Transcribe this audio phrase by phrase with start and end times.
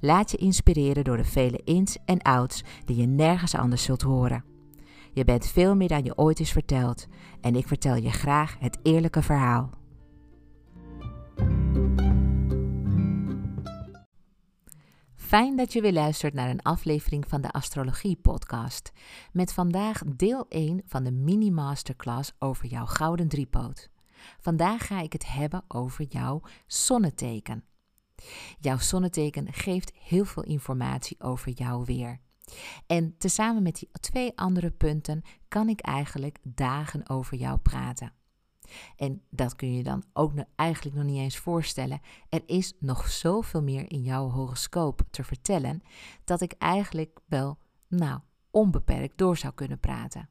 [0.00, 4.44] Laat je inspireren door de vele ins en outs die je nergens anders zult horen.
[5.12, 7.06] Je bent veel meer dan je ooit is verteld
[7.40, 9.70] en ik vertel je graag het eerlijke verhaal.
[15.14, 18.92] Fijn dat je weer luistert naar een aflevering van de Astrologie Podcast.
[19.32, 23.90] Met vandaag deel 1 van de mini masterclass over jouw gouden driepoot.
[24.40, 27.64] Vandaag ga ik het hebben over jouw zonneteken.
[28.60, 32.20] Jouw zonneteken geeft heel veel informatie over jouw weer.
[32.86, 38.12] En tezamen met die twee andere punten kan ik eigenlijk dagen over jou praten.
[38.96, 42.00] En dat kun je dan ook eigenlijk nog niet eens voorstellen.
[42.28, 45.82] Er is nog zoveel meer in jouw horoscoop te vertellen
[46.24, 48.20] dat ik eigenlijk wel, nou,
[48.50, 50.28] onbeperkt door zou kunnen praten.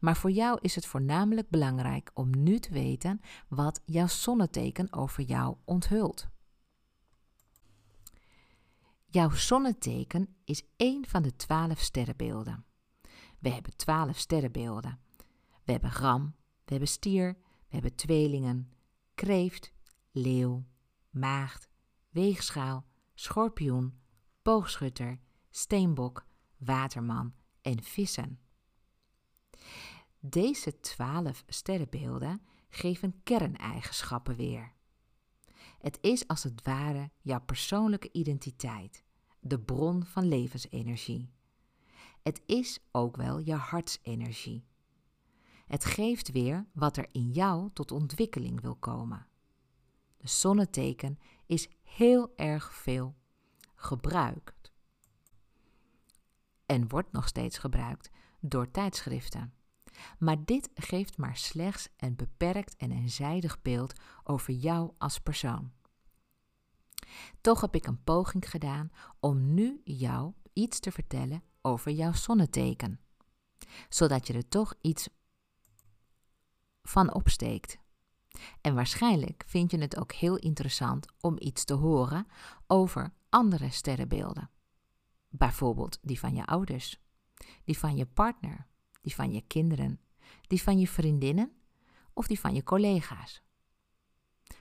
[0.00, 5.22] Maar voor jou is het voornamelijk belangrijk om nu te weten wat jouw zonneteken over
[5.22, 6.28] jou onthult.
[9.10, 12.64] Jouw zonneteken is één van de twaalf sterrenbeelden.
[13.38, 15.00] We hebben twaalf sterrenbeelden.
[15.64, 18.72] We hebben ram, we hebben stier, we hebben tweelingen,
[19.14, 19.72] kreeft,
[20.10, 20.64] leeuw,
[21.10, 21.68] maagd,
[22.08, 24.00] weegschaal, schorpioen,
[24.42, 25.20] boogschutter,
[25.50, 26.26] steenbok,
[26.56, 28.40] waterman en vissen.
[30.20, 34.72] Deze twaalf sterrenbeelden geven kerneigenschappen weer.
[35.88, 39.04] Het is als het ware jouw persoonlijke identiteit,
[39.40, 41.30] de bron van levensenergie.
[42.22, 44.64] Het is ook wel je hartsenergie.
[45.66, 49.26] Het geeft weer wat er in jou tot ontwikkeling wil komen.
[50.16, 53.14] De zonneteken is heel erg veel
[53.74, 54.72] gebruikt
[56.66, 58.10] en wordt nog steeds gebruikt
[58.40, 59.52] door tijdschriften.
[60.18, 65.76] Maar dit geeft maar slechts een beperkt en eenzijdig beeld over jou als persoon.
[67.40, 73.00] Toch heb ik een poging gedaan om nu jou iets te vertellen over jouw zonneteken,
[73.88, 75.08] zodat je er toch iets
[76.82, 77.78] van opsteekt.
[78.60, 82.26] En waarschijnlijk vind je het ook heel interessant om iets te horen
[82.66, 84.50] over andere sterrenbeelden.
[85.28, 87.00] Bijvoorbeeld die van je ouders,
[87.64, 88.66] die van je partner,
[89.00, 90.00] die van je kinderen,
[90.46, 91.52] die van je vriendinnen
[92.12, 93.42] of die van je collega's.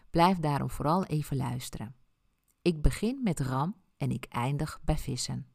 [0.10, 1.96] Blijf daarom vooral even luisteren.
[2.68, 5.48] Ik begin met ram en ik eindig bij vissen.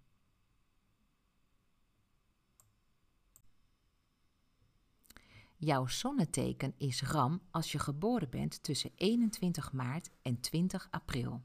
[5.56, 11.42] Jouw zonneteken is ram als je geboren bent tussen 21 maart en 20 april.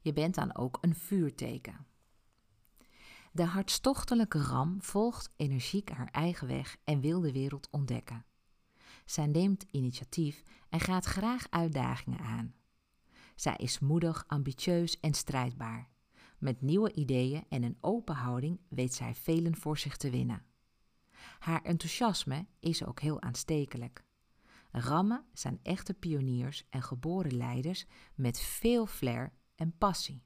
[0.00, 1.86] Je bent dan ook een vuurteken.
[3.32, 8.24] De hartstochtelijke ram volgt energiek haar eigen weg en wil de wereld ontdekken.
[9.04, 12.54] Zij neemt initiatief en gaat graag uitdagingen aan.
[13.40, 15.90] Zij is moedig, ambitieus en strijdbaar.
[16.38, 20.44] Met nieuwe ideeën en een open houding weet zij velen voor zich te winnen.
[21.38, 24.04] Haar enthousiasme is ook heel aanstekelijk.
[24.70, 30.22] Rammen zijn echte pioniers en geboren leiders met veel flair en passie.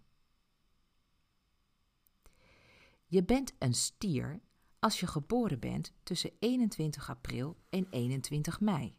[3.07, 4.41] Je bent een stier
[4.79, 8.99] als je geboren bent tussen 21 april en 21 mei.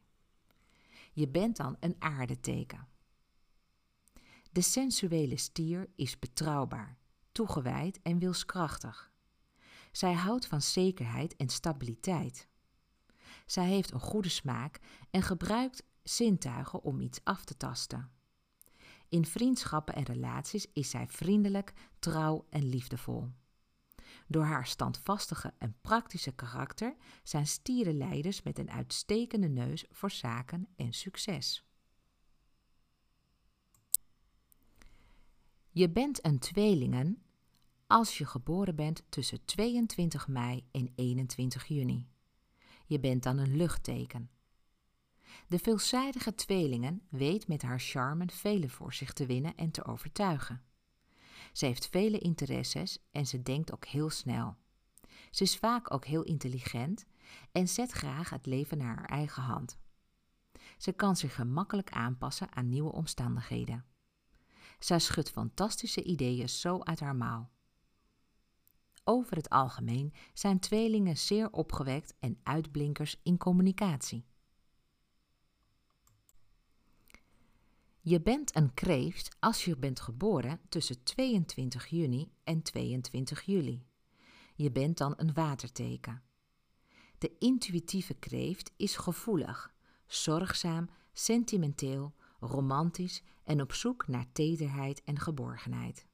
[1.14, 2.94] Je bent dan een aardeteken.
[4.56, 6.98] De sensuele stier is betrouwbaar,
[7.32, 9.12] toegewijd en wilskrachtig.
[9.92, 12.48] Zij houdt van zekerheid en stabiliteit.
[13.46, 14.80] Zij heeft een goede smaak
[15.10, 18.12] en gebruikt zintuigen om iets af te tasten.
[19.10, 23.30] In vriendschappen en relaties is zij vriendelijk, trouw en liefdevol.
[24.28, 30.68] Door haar standvastige en praktische karakter zijn stieren leiders met een uitstekende neus voor zaken
[30.76, 31.66] en succes.
[35.76, 37.22] Je bent een tweelingen
[37.88, 42.08] als je geboren bent tussen 22 mei en 21 juni.
[42.86, 44.30] Je bent dan een luchtteken.
[45.48, 50.64] De veelzijdige tweelingen weet met haar charme velen voor zich te winnen en te overtuigen.
[51.54, 54.56] Ze heeft vele interesses en ze denkt ook heel snel.
[55.32, 57.06] Ze is vaak ook heel intelligent
[57.52, 59.78] en zet graag het leven naar haar eigen hand.
[60.78, 63.86] Ze kan zich gemakkelijk aanpassen aan nieuwe omstandigheden.
[64.80, 67.50] Zij schudt fantastische ideeën zo uit haar mouw.
[69.04, 74.26] Over het algemeen zijn tweelingen zeer opgewekt en uitblinkers in communicatie.
[78.08, 83.86] Je bent een kreeft als je bent geboren tussen 22 juni en 22 juli.
[84.56, 86.24] Je bent dan een waterteken.
[87.18, 89.74] De intuïtieve kreeft is gevoelig,
[90.06, 92.16] zorgzaam, sentimenteel,
[92.48, 96.06] romantisch en op zoek naar tederheid en geborgenheid.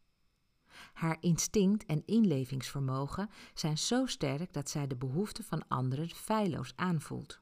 [0.93, 7.41] Haar instinct en inlevingsvermogen zijn zo sterk dat zij de behoeften van anderen feilloos aanvoelt.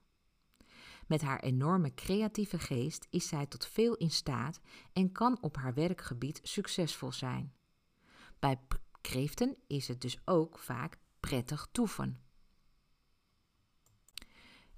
[1.07, 4.59] Met haar enorme creatieve geest is zij tot veel in staat
[4.93, 7.53] en kan op haar werkgebied succesvol zijn.
[8.39, 8.59] Bij
[9.01, 12.21] kreeften is het dus ook vaak prettig toeven.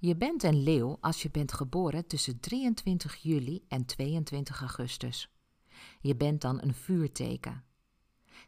[0.04, 5.30] Je bent een leeuw als je bent geboren tussen 23 juli en 22 augustus.
[6.00, 7.64] Je bent dan een vuurteken.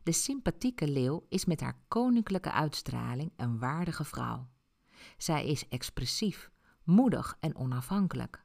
[0.02, 4.48] De sympathieke leeuw is met haar koninklijke uitstraling een waardige vrouw.
[5.18, 6.50] Zij is expressief,
[6.84, 8.44] moedig en onafhankelijk.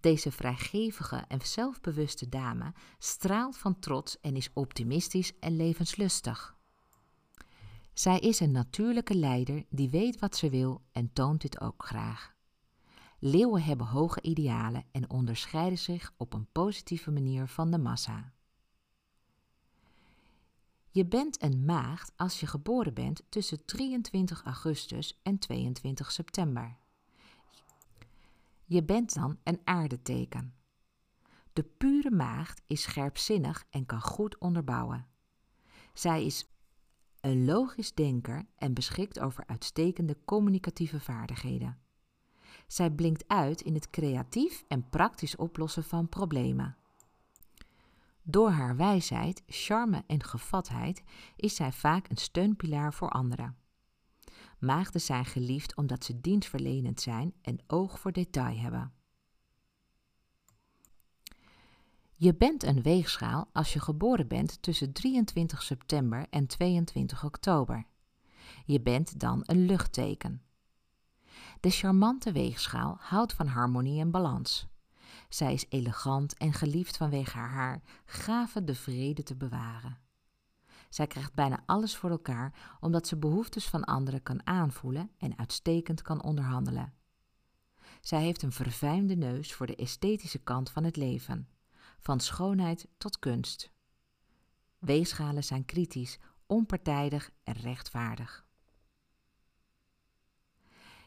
[0.00, 6.56] Deze vrijgevige en zelfbewuste dame straalt van trots en is optimistisch en levenslustig.
[7.94, 12.34] Zij is een natuurlijke leider die weet wat ze wil en toont dit ook graag.
[13.18, 18.32] Leeuwen hebben hoge idealen en onderscheiden zich op een positieve manier van de massa.
[20.90, 26.76] Je bent een maagd als je geboren bent tussen 23 augustus en 22 september.
[28.64, 30.54] Je bent dan een aardeteken.
[31.52, 35.06] De pure maagd is scherpzinnig en kan goed onderbouwen.
[35.92, 36.53] Zij is
[37.24, 41.78] een logisch denker en beschikt over uitstekende communicatieve vaardigheden.
[42.66, 46.76] Zij blinkt uit in het creatief en praktisch oplossen van problemen.
[48.22, 51.02] Door haar wijsheid, charme en gevatheid
[51.36, 53.56] is zij vaak een steunpilaar voor anderen.
[54.58, 58.92] Maagden zijn geliefd omdat ze dienstverlenend zijn en oog voor detail hebben.
[62.16, 67.86] Je bent een weegschaal als je geboren bent tussen 23 september en 22 oktober.
[68.64, 70.42] Je bent dan een luchtteken.
[71.60, 74.66] De charmante weegschaal houdt van harmonie en balans.
[75.28, 79.98] Zij is elegant en geliefd vanwege haar haar gave de vrede te bewaren.
[80.88, 86.02] Zij krijgt bijna alles voor elkaar omdat ze behoeftes van anderen kan aanvoelen en uitstekend
[86.02, 86.92] kan onderhandelen.
[88.00, 91.48] Zij heeft een verfijnde neus voor de esthetische kant van het leven,
[92.04, 93.70] van schoonheid tot kunst.
[94.78, 98.46] Weegschalen zijn kritisch, onpartijdig en rechtvaardig.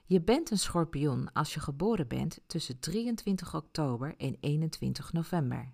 [0.05, 5.73] Je bent een schorpioen als je geboren bent tussen 23 oktober en 21 november.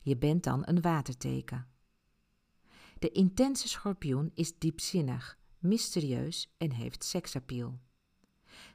[0.00, 1.66] Je bent dan een waterteken.
[2.98, 7.78] De intense schorpioen is diepzinnig, mysterieus en heeft seksappeal.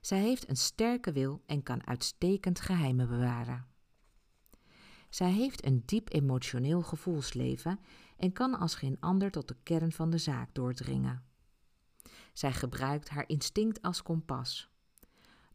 [0.01, 3.70] Zij heeft een sterke wil en kan uitstekend geheimen bewaren.
[5.11, 7.79] Zij heeft een diep emotioneel gevoelsleven
[8.17, 11.23] en kan als geen ander tot de kern van de zaak doordringen.
[12.33, 14.69] Zij gebruikt haar instinct als kompas.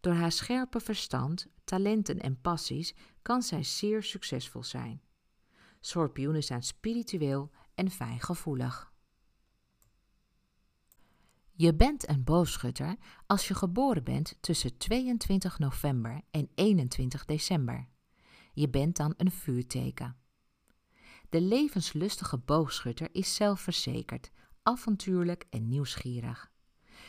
[0.00, 5.00] Door haar scherpe verstand, talenten en passies kan zij zeer succesvol zijn.
[5.80, 8.92] Schorpioenen zijn spiritueel en fijngevoelig.
[11.52, 12.96] Je bent een boogschutter
[13.26, 17.88] als je geboren bent tussen 22 november en 21 december.
[18.56, 20.16] Je bent dan een vuurteken.
[21.28, 24.30] De levenslustige boogschutter is zelfverzekerd,
[24.62, 26.50] avontuurlijk en nieuwsgierig.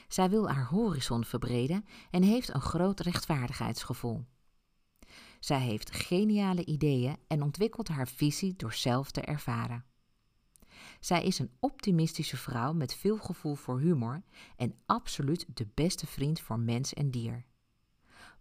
[0.08, 4.26] Zij wil haar horizon verbreden en heeft een groot rechtvaardigheidsgevoel.
[5.40, 9.86] Zij heeft geniale ideeën en ontwikkelt haar visie door zelf te ervaren.
[11.00, 14.22] Zij is een optimistische vrouw met veel gevoel voor humor
[14.56, 17.46] en absoluut de beste vriend voor mens en dier.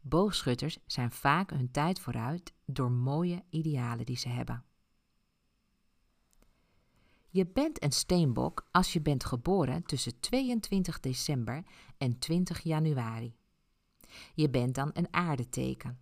[0.08, 4.64] Boogschutters zijn vaak hun tijd vooruit door mooie idealen die ze hebben.
[7.28, 11.64] Je bent een steenbok als je bent geboren tussen 22 december
[11.98, 13.36] en 20 januari.
[14.34, 15.98] Je bent dan een aardeteken.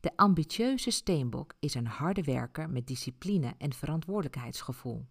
[0.00, 5.06] De ambitieuze steenbok is een harde werker met discipline en verantwoordelijkheidsgevoel.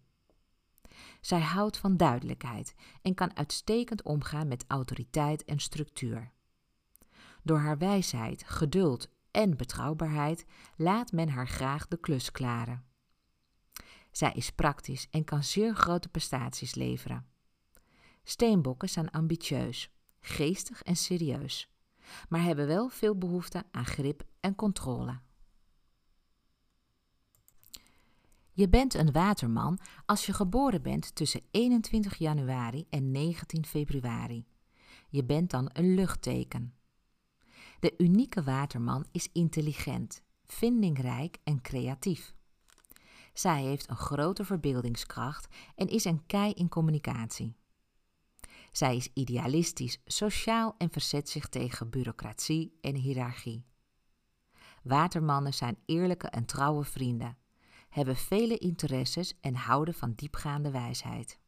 [1.20, 6.36] Zij houdt van duidelijkheid en kan uitstekend omgaan met autoriteit en structuur.
[7.48, 10.44] Door haar wijsheid, geduld en betrouwbaarheid
[10.76, 12.84] laat men haar graag de klus klaren.
[14.10, 17.26] Zij is praktisch en kan zeer grote prestaties leveren.
[18.22, 19.90] Steenbokken zijn ambitieus,
[20.20, 21.70] geestig en serieus,
[22.28, 25.20] maar hebben wel veel behoefte aan grip en controle.
[28.52, 34.46] Je bent een waterman als je geboren bent tussen 21 januari en 19 februari.
[35.08, 36.77] Je bent dan een luchtteken.
[37.78, 42.34] De unieke waterman is intelligent, vindingrijk en creatief.
[43.32, 47.56] Zij heeft een grote verbeeldingskracht en is een kei in communicatie.
[48.72, 53.64] Zij is idealistisch, sociaal en verzet zich tegen bureaucratie en hiërarchie.
[54.82, 57.38] Watermannen zijn eerlijke en trouwe vrienden,
[57.88, 61.38] hebben vele interesses en houden van diepgaande wijsheid.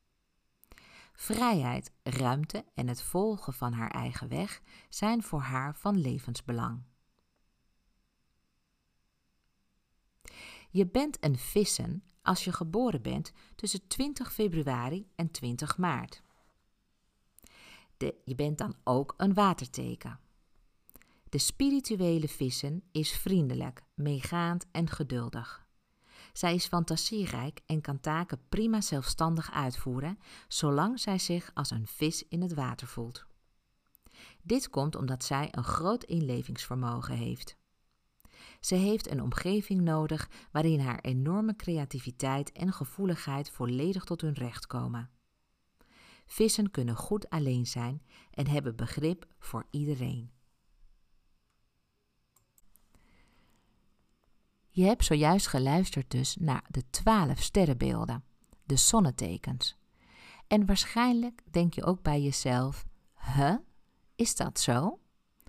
[1.20, 6.82] Vrijheid, ruimte en het volgen van haar eigen weg zijn voor haar van levensbelang.
[10.70, 16.22] Je bent een vissen als je geboren bent tussen 20 februari en 20 maart.
[17.96, 20.20] De, je bent dan ook een waterteken.
[21.28, 25.68] De spirituele vissen is vriendelijk, meegaand en geduldig.
[26.32, 30.18] Zij is fantasierijk en kan taken prima zelfstandig uitvoeren,
[30.48, 33.26] zolang zij zich als een vis in het water voelt.
[34.42, 37.56] Dit komt omdat zij een groot inlevingsvermogen heeft.
[38.60, 44.66] Ze heeft een omgeving nodig waarin haar enorme creativiteit en gevoeligheid volledig tot hun recht
[44.66, 45.10] komen.
[46.26, 50.30] Vissen kunnen goed alleen zijn en hebben begrip voor iedereen.
[54.80, 58.24] Je hebt zojuist geluisterd dus naar de twaalf sterrenbeelden,
[58.64, 59.76] de zonnetekens.
[60.46, 63.54] En waarschijnlijk denk je ook bij jezelf: huh,
[64.14, 65.00] is dat zo?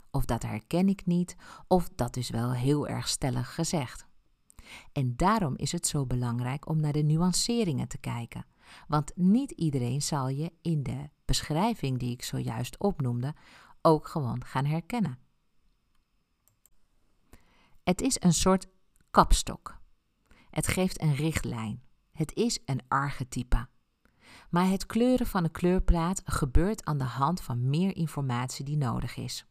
[0.10, 1.36] Of dat herken ik niet,
[1.68, 4.06] of dat is wel heel erg stellig gezegd.
[4.92, 8.46] En daarom is het zo belangrijk om naar de nuanceringen te kijken.
[8.88, 13.36] Want niet iedereen zal je in de beschrijving die ik zojuist opnoemde
[13.82, 15.20] ook gewoon gaan herkennen.
[17.84, 18.68] Het is een soort
[19.12, 19.80] kapstok.
[20.50, 21.84] Het geeft een richtlijn.
[22.12, 23.68] Het is een archetype.
[24.50, 29.16] Maar het kleuren van een kleurplaat gebeurt aan de hand van meer informatie die nodig
[29.16, 29.46] is.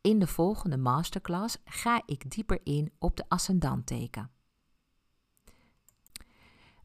[0.00, 4.30] In de volgende masterclass ga ik dieper in op de ascendanteken.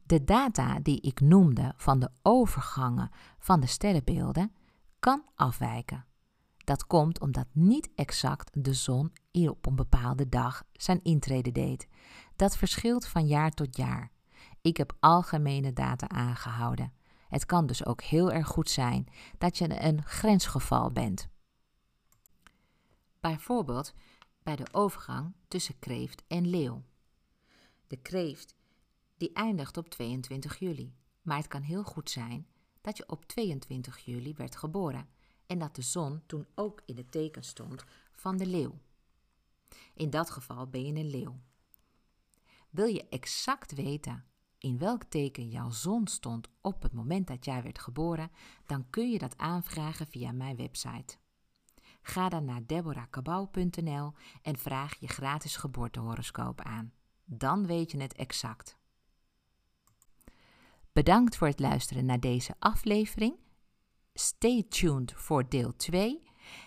[0.02, 4.54] De data die ik noemde van de overgangen van de sterrenbeelden
[4.98, 6.06] kan afwijken.
[6.64, 11.88] Dat komt omdat niet exact de zon op een bepaalde dag zijn intrede deed.
[12.36, 14.10] Dat verschilt van jaar tot jaar.
[14.60, 16.92] Ik heb algemene data aangehouden.
[17.28, 19.06] Het kan dus ook heel erg goed zijn
[19.38, 21.28] dat je een grensgeval bent.
[23.20, 23.94] Bijvoorbeeld
[24.42, 26.82] bij de overgang tussen kreeft en leeuw.
[27.86, 28.54] De kreeft
[29.16, 32.46] die eindigt op 22 juli, maar het kan heel goed zijn
[32.80, 35.08] dat je op 22 juli werd geboren
[35.54, 38.78] en dat de zon toen ook in het teken stond van de leeuw.
[39.94, 41.38] In dat geval ben je een leeuw.
[42.70, 44.24] Wil je exact weten
[44.58, 48.30] in welk teken jouw zon stond op het moment dat jij werd geboren,
[48.66, 51.16] dan kun je dat aanvragen via mijn website.
[52.02, 56.92] Ga dan naar deborahkabau.nl en vraag je gratis geboortehoroscoop aan.
[57.24, 58.76] Dan weet je het exact.
[60.92, 63.43] Bedankt voor het luisteren naar deze aflevering.
[64.18, 66.22] Stay tuned voor deel 2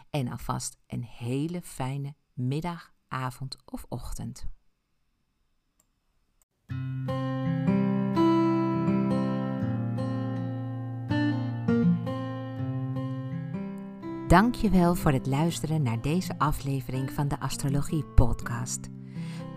[0.10, 4.46] en alvast een hele fijne middag, avond of ochtend.
[14.28, 18.88] Dankjewel voor het luisteren naar deze aflevering van de Astrologie Podcast.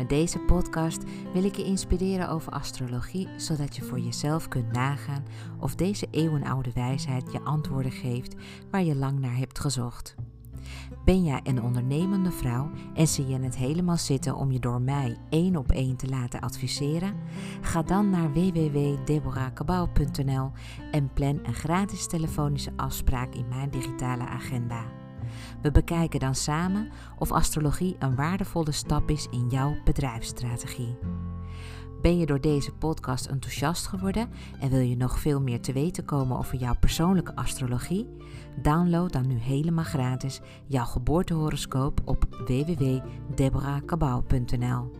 [0.01, 1.03] Met deze podcast
[1.33, 5.25] wil ik je inspireren over astrologie, zodat je voor jezelf kunt nagaan
[5.59, 8.35] of deze eeuwenoude wijsheid je antwoorden geeft
[8.71, 10.15] waar je lang naar hebt gezocht.
[11.05, 15.17] Ben jij een ondernemende vrouw en zie je het helemaal zitten om je door mij
[15.31, 17.15] één op één te laten adviseren?
[17.61, 20.51] Ga dan naar www.deborahkabau.nl
[20.91, 25.00] en plan een gratis telefonische afspraak in mijn digitale agenda.
[25.63, 30.99] We bekijken dan samen of astrologie een waardevolle stap is in jouw bedrijfsstrategie.
[32.03, 34.29] Ben je door deze podcast enthousiast geworden
[34.61, 38.09] en wil je nog veel meer te weten komen over jouw persoonlijke astrologie?
[38.63, 45.00] Download dan nu helemaal gratis jouw geboortehoroscoop op www.deborahkabau.nl.